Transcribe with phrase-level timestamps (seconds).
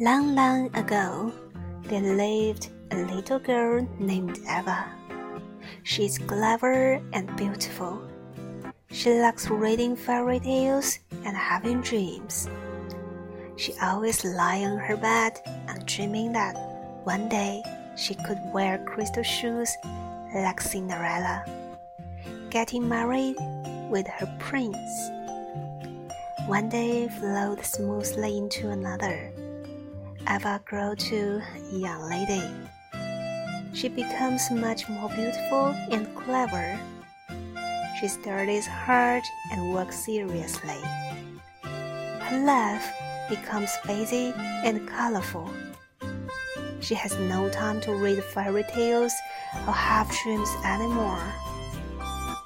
[0.00, 1.32] Long, long ago,
[1.86, 4.86] there lived a little girl named Eva.
[5.82, 8.00] She's clever and beautiful.
[8.92, 12.48] She likes reading fairy tales and having dreams.
[13.56, 16.54] She always lie on her bed and dreaming that
[17.02, 17.64] one day
[17.96, 19.74] she could wear crystal shoes
[20.32, 21.44] like Cinderella,
[22.50, 23.34] getting married
[23.90, 25.17] with her prince.
[26.48, 29.30] One day flowed smoothly into another.
[30.26, 32.42] Eva grew to a young lady.
[33.74, 36.80] She becomes much more beautiful and clever.
[38.00, 39.22] She studies hard
[39.52, 40.80] and works seriously.
[41.62, 42.94] Her life
[43.28, 44.32] becomes busy
[44.64, 45.52] and colorful.
[46.80, 49.12] She has no time to read fairy tales
[49.66, 51.22] or have dreams anymore.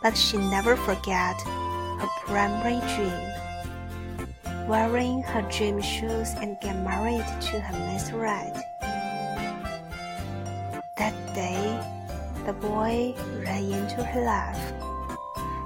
[0.03, 3.32] But she never forget her primary dream.
[4.67, 8.17] Wearing her dream shoes and get married to her.
[8.17, 8.55] Right.
[10.97, 11.81] That day,
[12.47, 14.73] the boy ran into her life.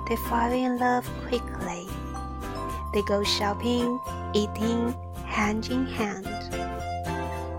[0.09, 1.87] They fall in love quickly.
[2.95, 4.01] They go shopping,
[4.33, 6.27] eating, hand in hand.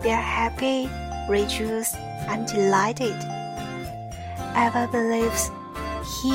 [0.01, 0.89] They are happy,
[1.29, 1.95] rejoiced,
[2.27, 3.17] and delighted.
[4.55, 5.51] Eva believes
[6.21, 6.33] he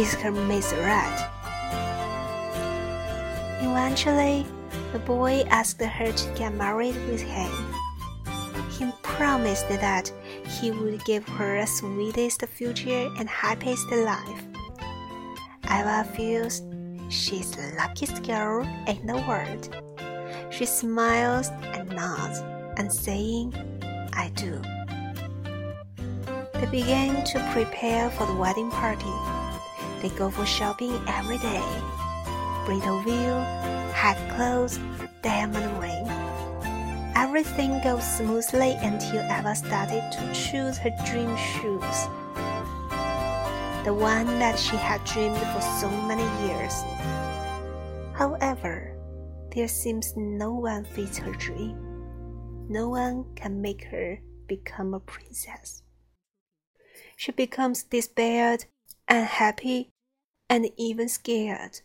[0.00, 0.82] is her Mr.
[3.76, 4.46] Eventually,
[4.92, 7.50] the boy asked her to get married with him.
[8.70, 10.12] He promised that
[10.46, 14.44] he would give her a sweetest future and happiest life.
[15.64, 16.62] Eva feels
[17.08, 19.74] she's the luckiest girl in the world.
[20.50, 22.44] She smiles and nods
[22.78, 23.54] and saying,
[24.12, 24.62] I do.
[26.60, 29.14] They begin to prepare for the wedding party.
[30.00, 32.03] They go for shopping every day.
[32.64, 33.40] Bridal veil,
[33.92, 34.78] hat clothes,
[35.22, 36.08] diamond ring.
[37.14, 41.98] Everything goes smoothly until Eva started to choose her dream shoes.
[43.84, 46.82] The one that she had dreamed for so many years.
[48.14, 48.96] However,
[49.54, 51.76] there seems no one fits her dream.
[52.68, 55.82] No one can make her become a princess.
[57.16, 58.64] She becomes despaired,
[59.08, 59.90] unhappy,
[60.48, 61.80] and even scared.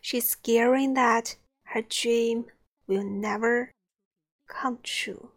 [0.00, 2.46] She's scaring that her dream
[2.86, 3.70] will never
[4.48, 5.30] come true.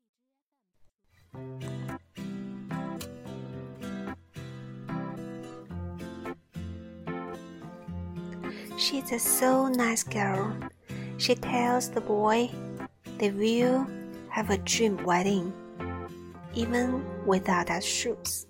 [8.78, 10.58] She's a so nice girl.
[11.18, 12.50] She tells the boy
[13.18, 13.88] they will
[14.30, 15.54] have a dream wedding,
[16.56, 18.48] even without their shoes.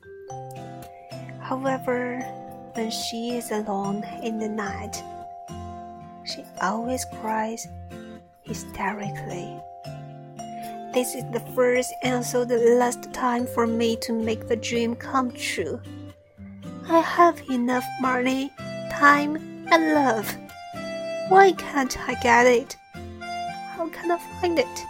[1.41, 2.21] However,
[2.73, 5.03] when she is alone in the night,
[6.25, 7.67] she always cries
[8.43, 9.59] hysterically.
[10.93, 14.95] This is the first and also the last time for me to make the dream
[14.95, 15.81] come true.
[16.87, 18.51] I have enough money,
[18.91, 20.37] time, and love.
[21.29, 22.77] Why can't I get it?
[23.75, 24.85] How can I find it?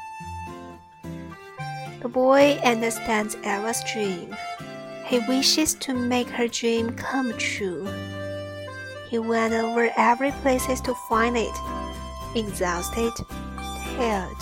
[2.01, 4.35] The boy understands Eva's dream.
[5.05, 7.87] He wishes to make her dream come true.
[9.13, 11.53] He went over every places to find it,
[12.33, 13.13] exhausted,
[13.95, 14.35] tired.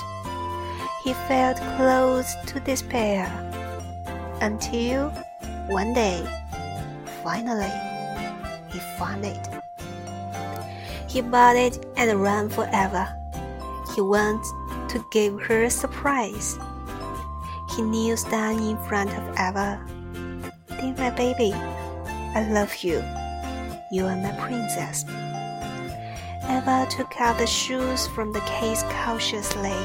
[1.04, 3.28] He felt close to despair
[4.40, 5.10] until
[5.68, 6.26] one day,
[7.22, 7.68] finally,
[8.72, 9.46] he found it.
[11.10, 13.14] He bought it and ran forever.
[13.94, 14.42] He went
[14.88, 16.58] to give her a surprise.
[17.76, 19.86] He kneels down in front of Eva.
[20.70, 23.04] Dear my baby, I love you.
[23.92, 25.04] You are my princess.
[26.50, 29.76] Eva took out the shoes from the case cautiously,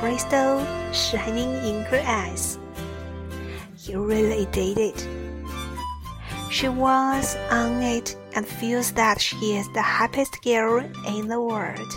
[0.00, 2.58] Bristol shining in her eyes.
[3.84, 5.06] You really did it.
[6.50, 11.92] She was on it and feels that she is the happiest girl in the world.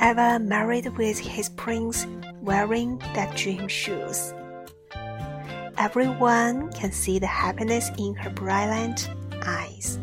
[0.00, 2.06] Eva married with his prince
[2.40, 4.32] wearing that dream shoes.
[5.80, 9.08] Everyone can see the happiness in her brilliant
[9.46, 9.98] eyes.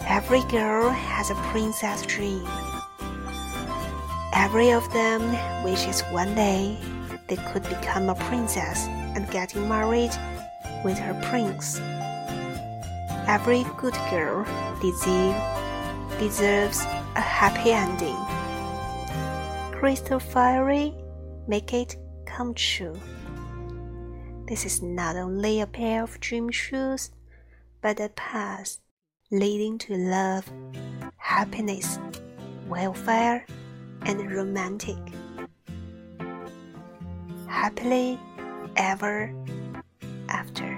[0.00, 2.46] Every girl has a princess dream.
[4.34, 5.22] Every of them
[5.64, 6.76] wishes one day
[7.28, 8.86] they could become a princess
[9.16, 10.12] and getting married
[10.84, 11.80] with her prince.
[13.26, 14.44] Every good girl
[14.82, 15.34] deserve,
[16.18, 16.80] deserves
[17.16, 18.20] a happy ending.
[19.80, 20.92] Crystal Fairy
[21.48, 21.96] make it
[22.26, 23.00] come true.
[24.46, 27.10] This is not only a pair of dream shoes,
[27.80, 28.76] but a path
[29.30, 30.50] leading to love,
[31.16, 31.98] happiness,
[32.68, 33.46] welfare,
[34.02, 34.98] and romantic.
[37.48, 38.20] Happily
[38.76, 39.34] ever
[40.28, 40.73] after.